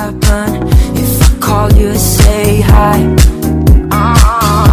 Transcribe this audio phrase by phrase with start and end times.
[0.00, 0.48] happen
[0.96, 2.98] if I call you to say hi?
[3.92, 4.68] Uh,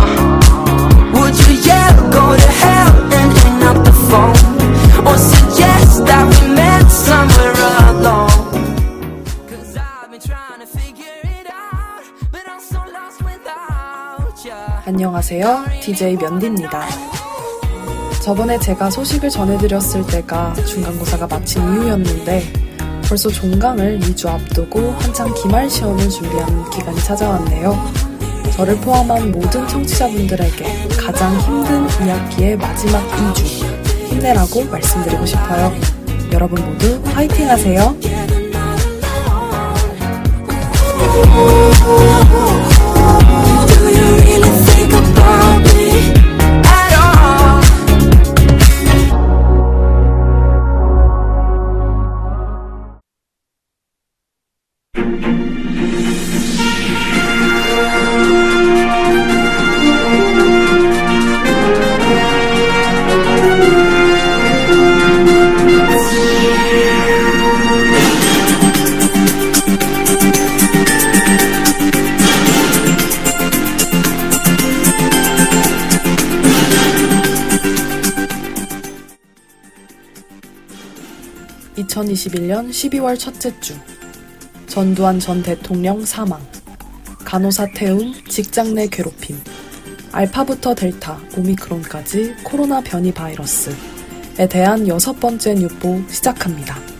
[1.16, 4.40] would you yell, go to hell and hang up the phone?
[5.08, 7.56] Or suggest that we met somewhere
[7.92, 8.46] alone?
[9.52, 14.56] Cause I've been trying to figure it out, but I'm so lost without you.
[14.86, 15.66] 안녕하세요.
[15.82, 16.88] DJ 면디입니다.
[18.24, 22.67] 저번에 제가 소식을 전해드렸을 때가 중간고사가 마친 이후였는데
[23.08, 27.74] 벌써 종강을 2주 앞두고 한창 기말 시험을 준비하는 기간이 찾아왔네요.
[28.52, 33.46] 저를 포함한 모든 청취자분들에게 가장 힘든 2학기의 마지막 2주
[34.10, 35.74] 힘내라고 말씀드리고 싶어요.
[36.34, 37.96] 여러분 모두 화이팅 하세요.
[82.18, 83.76] (2021년 12월) 첫째 주.
[84.66, 86.42] 전두환 전 대통령 사망.
[87.24, 89.40] 간호사 태움 직장 내 괴롭힘.
[90.12, 96.97] 알파부터 델타 오미크론까지 코로나 변이 바이러스에 대한 여섯 번째 뉴보 시작합니다.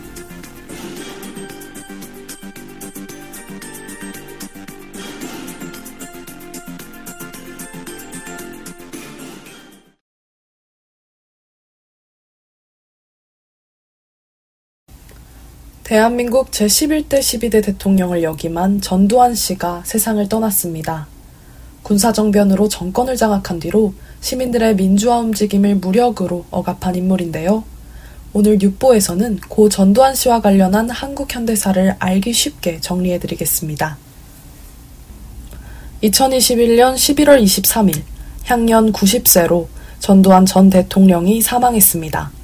[15.88, 21.06] 대한민국 제11대 12대 대통령을 역임한 전두환 씨가 세상을 떠났습니다.
[21.82, 27.64] 군사정변으로 정권을 장악한 뒤로 시민들의 민주화 움직임을 무력으로 억압한 인물인데요.
[28.34, 33.96] 오늘 육보에서는 고 전두환 씨와 관련한 한국 현대사를 알기 쉽게 정리해드리겠습니다.
[36.02, 38.02] 2021년 11월 23일,
[38.44, 39.68] 향년 90세로
[40.00, 42.37] 전두환 전 대통령이 사망했습니다.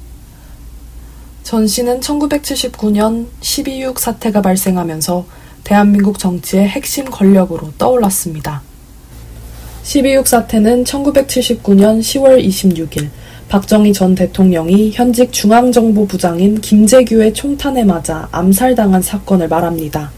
[1.45, 5.27] 전 씨는 1979년 12.6 사태가 발생하면서
[5.63, 8.63] 대한민국 정치의 핵심 권력으로 떠올랐습니다.
[9.83, 13.09] 12.6 사태는 1979년 10월 26일
[13.47, 20.09] 박정희 전 대통령이 현직 중앙정보 부장인 김재규의 총탄에 맞아 암살당한 사건을 말합니다.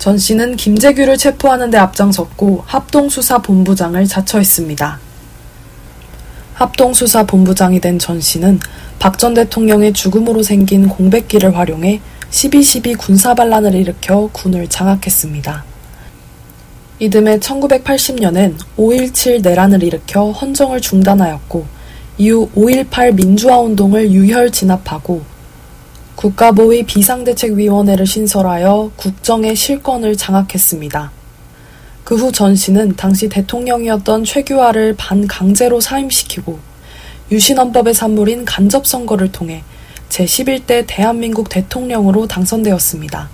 [0.00, 4.98] 전 씨는 김재규를 체포하는 데 앞장섰고 합동수사본부장을 자처했습니다.
[6.54, 8.58] 합동수사본부장이 된 전 씨는
[8.98, 15.64] 박 전 대통령의 죽음으로 생긴 공백기를 활용해 12.12 군사반란을 일으켜 군을 장악했습니다.
[16.98, 21.66] 이듬해 1980년엔 5.17 내란을 일으켜 헌정을 중단하였고
[22.18, 25.22] 이후 5.18 민주화운동을 유혈 진압하고
[26.16, 31.12] 국가보위 비상대책위원회를 신설하여 국정의 실권을 장악했습니다.
[32.04, 36.58] 그 후 전 씨는 당시 대통령이었던 최규하를 반강제로 사임시키고
[37.30, 39.64] 유신헌법의 산물인 간접선거를 통해
[40.08, 43.28] 제11대 대한민국 대통령으로 당선되었습니다.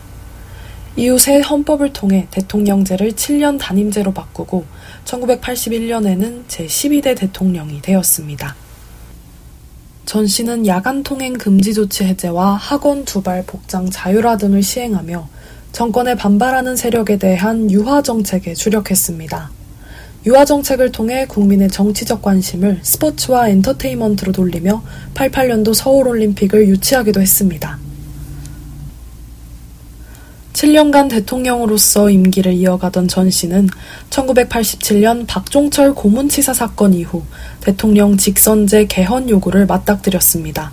[0.97, 4.65] 이후 새 헌법을 통해 대통령제를 7년 단임제로 바꾸고
[5.05, 8.57] 1981년에는 제12대 대통령이 되었습니다.
[10.05, 15.29] 전 씨는 야간 통행 금지 조치 해제와 학원 두발 복장 자율화 등을 시행하며
[15.73, 19.51] 정권에 반발하는 세력에 대한 유화 정책에 주력했습니다.
[20.25, 24.83] 유화 정책을 통해 국민의 정치적 관심을 스포츠와 엔터테인먼트로 돌리며
[25.15, 27.79] 88년도 서울 올림픽을 유치하기도 했습니다.
[30.53, 33.69] 7년간 대통령으로서 임기를 이어가던 전 씨는
[34.11, 37.23] 1987년 박종철 고문치사 사건 이후
[37.61, 40.71] 대통령 직선제 개헌 요구를 맞닥뜨렸습니다.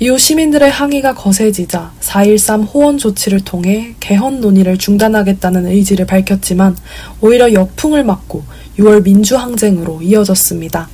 [0.00, 6.76] 이후 시민들의 항의가 거세지자 4.13 호원 조치를 통해 개헌 논의를 중단하겠다는 의지를 밝혔지만
[7.20, 8.44] 오히려 역풍을 맞고
[8.78, 10.88] 6월 민주항쟁으로 이어졌습니다.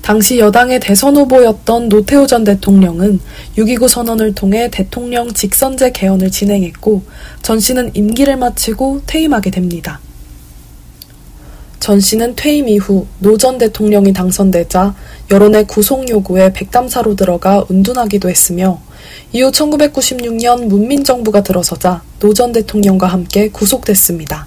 [0.00, 3.20] 당시 여당의 대선 후보였던 노태우 전 대통령은
[3.58, 7.02] 6.29 선언을 통해 대통령 직선제 개헌을 진행했고
[7.42, 10.00] 전 씨는 임기를 마치고 퇴임하게 됩니다.
[11.80, 14.94] 전 씨는 퇴임 이후 노 전 대통령이 당선되자
[15.30, 18.80] 여론의 구속 요구에 백담사로 들어가 운둔하기도 했으며
[19.32, 24.46] 이후 1996년 문민정부가 들어서자 노 전 대통령과 함께 구속됐습니다.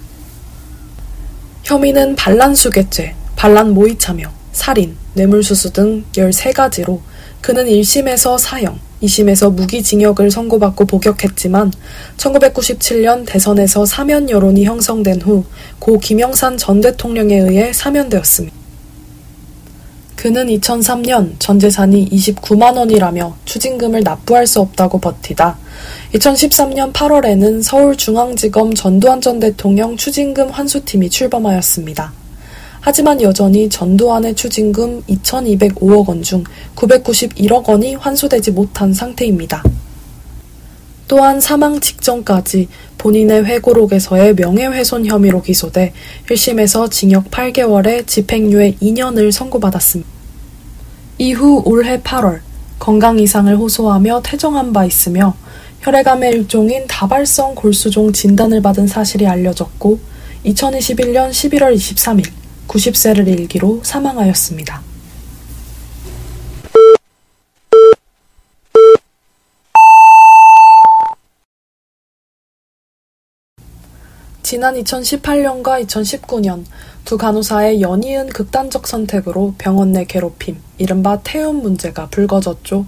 [1.62, 7.00] 혐의는 반란수괴죄, 반란 모의 참여, 살인, 뇌물수수 등 13가지로
[7.40, 11.72] 그는 1심에서 사형, 2심에서 무기징역을 선고받고 복역했지만
[12.18, 15.44] 1997년 대선에서 사면 여론이 형성된 후
[15.78, 18.54] 고 김영산 전 대통령에 의해 사면되었습니다.
[20.16, 25.56] 그는 2003년 전 재산이 29만 원이라며 추징금을 납부할 수 없다고 버티다
[26.12, 32.12] 2013년 8월에는 서울중앙지검 전두환 전 대통령 추징금 환수팀이 출범하였습니다.
[32.80, 36.44] 하지만 여전히 전두환의 추징금 2,205억 원 중
[36.76, 39.62] 991억 원이 환수되지 못한 상태입니다.
[41.08, 42.68] 또한 사망 직전까지
[42.98, 45.92] 본인의 회고록에서의 명예훼손 혐의로 기소돼
[46.28, 50.08] 1심에서 징역 8개월에 집행유예 2년을 선고받았습니다.
[51.18, 52.40] 이후 올해 8월
[52.78, 55.34] 건강 이상을 호소하며 퇴정한 바 있으며
[55.80, 59.98] 혈액암의 일종인 다발성 골수종 진단을 받은 사실이 알려졌고
[60.46, 62.39] 2021년 11월 23일
[62.70, 64.82] 90세를 일기로 사망하였습니다.
[74.42, 76.64] 지난 2018년과 2019년
[77.04, 82.86] 두 간호사의 연이은 극단적 선택으로 병원 내 괴롭힘, 이른바 태움 문제가 불거졌죠.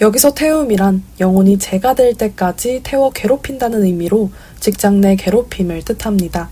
[0.00, 4.30] 여기서 태움이란 영혼이 재가 될 때까지 태워 괴롭힌다는 의미로
[4.60, 6.50] 직장 내 괴롭힘을 뜻합니다.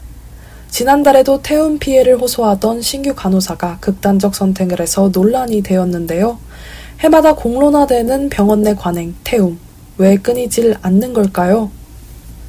[0.75, 6.41] 지난달에도 태움 피해를 호소하던 신규 간호사가 극단적 선택을 해서 논란이 되었는데요.
[6.99, 9.61] 해마다 공론화되는 병원 내 관행, 태움.
[9.99, 11.71] 왜 끊이질 않는 걸까요?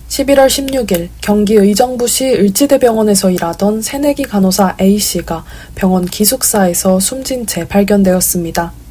[0.08, 5.46] 11월 16일 경기 의정부시 을지대병원에서 일하던 새내기 간호사 A씨가
[5.76, 8.85] 병원 기숙사에서 숨진 채 발견되었습니다.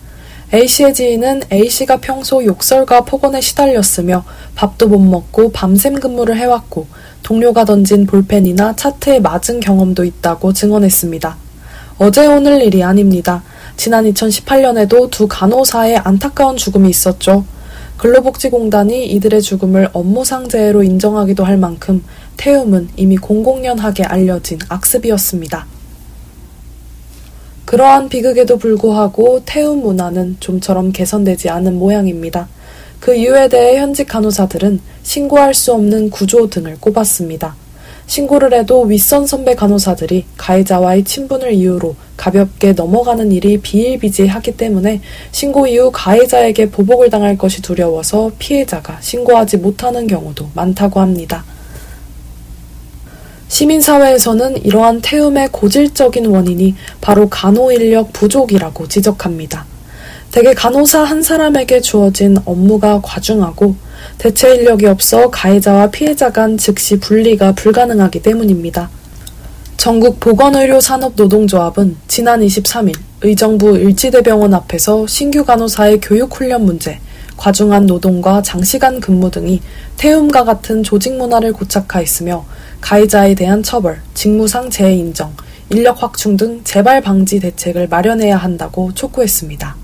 [0.54, 4.24] A씨의 지인은 A씨가 평소 욕설과 폭언에 시달렸으며
[4.54, 6.86] 밥도 못 먹고 밤샘 근무를 해왔고
[7.24, 11.36] 동료가 던진 볼펜이나 차트에 맞은 경험도 있다고 증언했습니다.
[11.98, 13.42] 어제 오늘 일이 아닙니다.
[13.76, 17.44] 지난 2018년에도 두 간호사의 안타까운 죽음이 있었죠.
[17.96, 22.04] 근로복지공단이 이들의 죽음을 업무상재해로 인정하기도 할 만큼
[22.36, 25.73] 태움은 이미 공공연하게 알려진 악습이었습니다.
[27.74, 32.46] 그러한 비극에도 불구하고 태움 문화는 좀처럼 개선되지 않은 모양입니다.
[33.00, 37.56] 그 이유에 대해 현직 간호사들은 신고할 수 없는 구조 등을 꼽았습니다.
[38.06, 45.00] 신고를 해도 윗선 선배 간호사들이 가해자와의 친분을 이유로 가볍게 넘어가는 일이 비일비재하기 때문에
[45.32, 51.44] 신고 이후 가해자에게 보복을 당할 것이 두려워서 피해자가 신고하지 못하는 경우도 많다고 합니다.
[53.48, 59.66] 시민사회에서는 이러한 태움의 고질적인 원인이 바로 간호 인력 부족이라고 지적합니다.
[60.30, 63.76] 대개 간호사 한 사람에게 주어진 업무가 과중하고
[64.18, 68.90] 대체 인력이 없어 가해자와 피해자 간 즉시 분리가 불가능하기 때문입니다.
[69.76, 76.98] 전국 보건의료산업노동조합은 지난 23일 의정부 을지대병원 앞에서 신규 간호사의 교육훈련 문제,
[77.36, 79.60] 과중한 노동과 장시간 근무 등이
[79.96, 82.44] 태움과 같은 조직 문화를 고착하였으며
[82.80, 85.32] 가해자에 대한 처벌, 직무상 재해 인정,
[85.70, 89.76] 인력 확충 등 재발 방지 대책을 마련해야 한다고 촉구했습니다.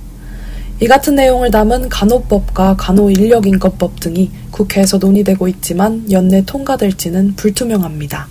[0.82, 8.28] 이 같은 내용을 담은 간호법과 간호인력인권법 등이 국회에서 논의되고 있지만 연내 통과될지는 불투명합니다.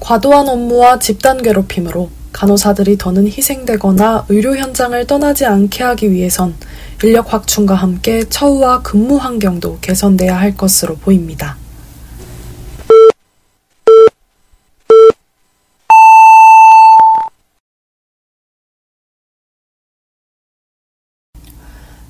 [0.00, 6.54] 과도한 업무와 집단 괴롭힘으로 간호사들이 더는 희생되거나 의료 현장을 떠나지 않게 하기 위해선
[7.02, 11.56] 인력 확충과 함께 처우와 근무 환경도 개선돼야 할 것으로 보입니다.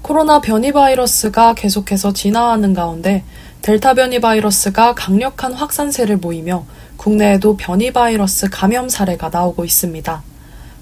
[0.08, 3.24] 코로나 변이 바이러스가 계속해서 진화하는 가운데
[3.62, 6.64] 델타 변이 바이러스가 강력한 확산세를 보이며
[6.96, 10.22] 국내에도 변이 바이러스 감염 사례가 나오고 있습니다.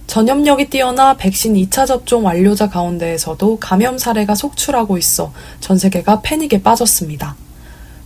[0.07, 7.37] 전염력이 뛰어나 백신 2차 접종 완료자 가운데에서도 감염 사례가 속출하고 있어 전 세계가 패닉에 빠졌습니다.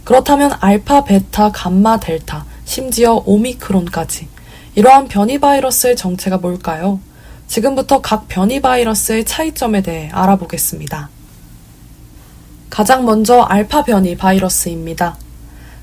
[0.05, 4.29] 그렇다면 알파, 베타, 감마, 델타, 심지어 오미크론까지
[4.77, 7.01] 이러한 변이 바이러스의 정체가 뭘까요?
[7.47, 11.11] 지금부터 각 변이 바이러스의 차이점에 대해 알아보겠습니다.
[12.71, 15.17] 가장 먼저 알파 변이 바이러스입니다.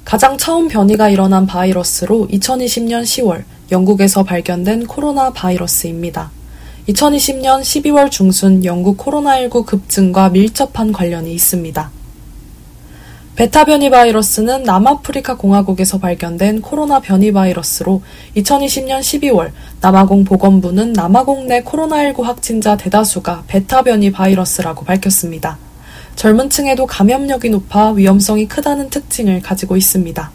[0.06, 6.32] 가장 처음 변이가 일어난 바이러스로 2020년 10월 영국에서 발견된 코로나 바이러스입니다.
[6.88, 11.92] 2020년 12월 중순 영국 코로나19 급증과 밀접한 관련이 있습니다.
[13.36, 18.02] 베타 변이 바이러스는 남아프리카 공화국에서 발견된 코로나 변이 바이러스로
[18.38, 19.52] 2020년 12월
[19.82, 25.67] 남아공 보건부는 남아공 내 코로나19 확진자 대다수가 베타 변이 바이러스라고 밝혔습니다.
[26.18, 30.32] 젊은 층에도 감염력이 높아 위험성이 크다는 특징을 가지고 있습니다.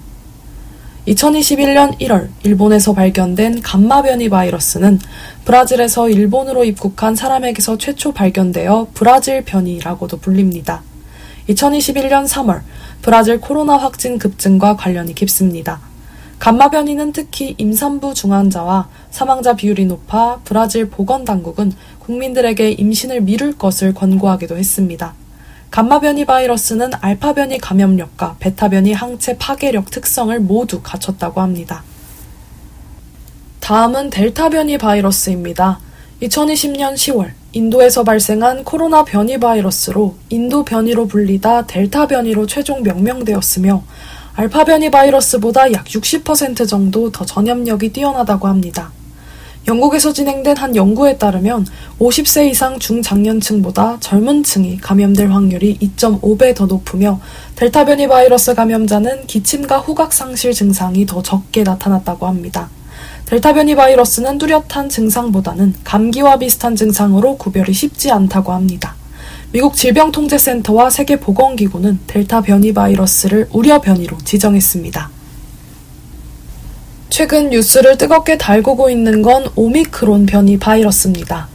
[1.08, 5.00] 2021년 1월 일본에서 발견된 감마 변이 바이러스는
[5.44, 10.84] 브라질에서 일본으로 입국한 사람에게서 최초 발견되어 브라질 변이라고도 불립니다.
[11.48, 12.60] 2021년 3월
[13.02, 15.80] 브라질 코로나 확진 급증과 관련이 깊습니다.
[16.38, 24.56] 감마 변이는 특히 임산부 중환자와 사망자 비율이 높아 브라질 보건당국은 국민들에게 임신을 미룰 것을 권고하기도
[24.56, 25.14] 했습니다.
[25.72, 31.82] 감마 변이 바이러스는 알파 변이 감염력과 베타 변이 항체 파괴력 특성을 모두 갖췄다고 합니다.
[33.60, 35.80] 다음은 델타 변이 바이러스입니다.
[36.20, 43.82] 2020년 10월 인도에서 발생한 코로나 변이 바이러스로 인도 변이로 불리다 델타 변이로 최종 명명되었으며
[44.34, 48.92] 알파 변이 바이러스보다 약 60% 정도 더 전염력이 뛰어나다고 합니다.
[49.68, 51.66] 영국에서 진행된 한 연구에 따르면
[52.00, 57.20] 50세 이상 중장년층보다 젊은 층이 감염될 확률이 2.5배 더 높으며
[57.54, 62.70] 델타 변이 바이러스 감염자는 기침과 후각 상실 증상이 더 적게 나타났다고 합니다.
[63.26, 68.96] 델타 변이 바이러스는 뚜렷한 증상보다는 감기와 비슷한 증상으로 구별이 쉽지 않다고 합니다.
[69.52, 75.21] 미국 질병통제센터와 세계보건기구는 델타 변이 바이러스를 우려 변이로 지정했습니다.
[77.12, 81.46] 최근 뉴스를 뜨겁게 달구고 있는 건 오미크론 변이 바이러스입니다.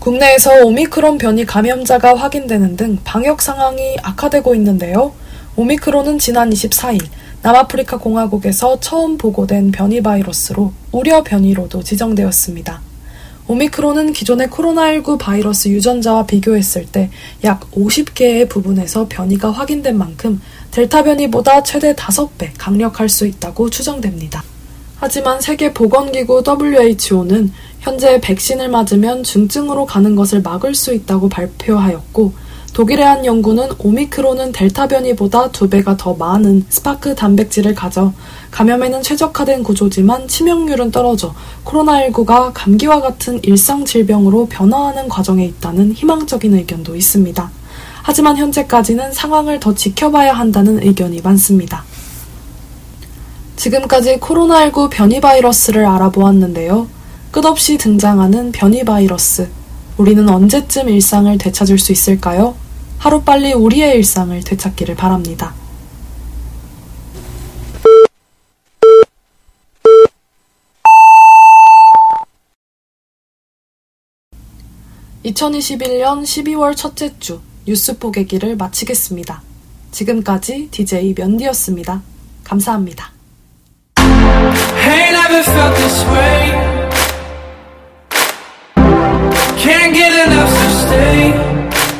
[0.00, 5.12] 국내에서 오미크론 변이 감염자가 확인되는 등 방역 상황이 악화되고 있는데요.
[5.54, 7.02] 오미크론은 지난 24일
[7.40, 12.80] 남아프리카 공화국에서 처음 보고된 변이 바이러스로 우려 변이로도 지정되었습니다.
[13.46, 17.10] 오미크론은 기존의 코로나19 바이러스 유전자와 비교했을 때
[17.44, 24.42] 약 50개의 부분에서 변이가 확인된 만큼 델타 변이보다 최대 5배 강력할 수 있다고 추정됩니다.
[24.98, 32.32] 하지만 세계보건기구 WHO는 현재 백신을 맞으면 중증으로 가는 것을 막을 수 있다고 발표하였고
[32.72, 38.12] 독일의 한 연구는 오미크론은 델타 변이보다 두 배가 더 많은 스파크 단백질을 가져
[38.50, 41.34] 감염에는 최적화된 구조지만 치명률은 떨어져
[41.64, 47.50] 코로나19가 감기와 같은 일상 질병으로 변화하는 과정에 있다는 희망적인 의견도 있습니다.
[48.02, 51.84] 하지만 현재까지는 상황을 더 지켜봐야 한다는 의견이 많습니다.
[53.56, 56.88] 지금까지 코로나19 변이 바이러스를 알아보았는데요.
[57.30, 59.48] 끝없이 등장하는 변이 바이러스.
[59.96, 62.54] 우리는 언제쯤 일상을 되찾을 수 있을까요?
[62.98, 65.54] 하루빨리 우리의 일상을 되찾기를 바랍니다.
[75.24, 79.42] (2021년 12월) 첫째 주 뉴스 포개기를 마치겠습니다.
[79.90, 82.02] 지금까지 DJ 면디였습니다.
[82.44, 83.15] 감사합니다.
[84.88, 86.38] Ain't never felt this way.
[89.64, 91.18] Can't get enough, so stay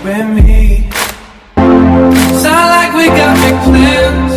[0.04, 0.88] with me.
[2.44, 4.32] Sound like we got big plans.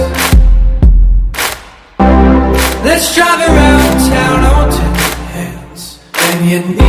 [2.83, 4.93] Let's drive around town on ten
[5.35, 5.99] hands.
[6.15, 6.88] And you need